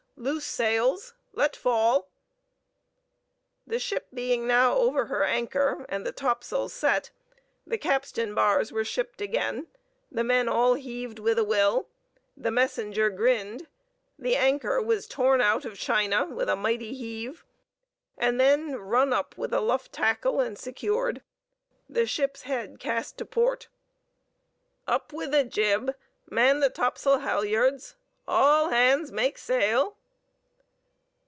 Loose 0.17 0.45
sails. 0.45 1.15
Let 1.33 1.55
fall!" 1.55 2.07
The 3.65 3.79
ship 3.79 4.05
being 4.13 4.45
now 4.45 4.75
over 4.75 5.05
her 5.07 5.23
anchor, 5.23 5.83
and 5.89 6.05
the 6.05 6.11
topsails 6.11 6.71
set, 6.73 7.09
the 7.65 7.79
capstan 7.79 8.35
bars 8.35 8.71
were 8.71 8.85
shipped 8.85 9.19
again, 9.19 9.65
the 10.11 10.23
men 10.23 10.47
all 10.47 10.75
heaved 10.75 11.17
with 11.17 11.39
a 11.39 11.43
will, 11.43 11.87
the 12.37 12.51
messenger 12.51 13.09
grinned, 13.09 13.65
the 14.19 14.35
anchor 14.35 14.79
was 14.79 15.07
torn 15.07 15.41
out 15.41 15.65
of 15.65 15.79
China 15.79 16.25
with 16.25 16.49
a 16.49 16.55
mighty 16.55 16.93
heave, 16.93 17.43
and 18.15 18.39
then 18.39 18.75
run 18.75 19.11
up 19.11 19.35
with 19.39 19.51
a 19.51 19.59
luff 19.61 19.91
tackle 19.91 20.39
and 20.39 20.55
secured; 20.59 21.23
the 21.89 22.05
ship's 22.05 22.43
head 22.43 22.79
cast 22.79 23.17
to 23.17 23.25
port: 23.25 23.69
"Up 24.85 25.11
with 25.11 25.33
a 25.33 25.43
jib! 25.43 25.95
man 26.29 26.59
the 26.59 26.69
topsail 26.69 27.21
halyards! 27.21 27.95
all 28.27 28.69
hands 28.69 29.11
make 29.11 29.39
sail!" 29.39 29.97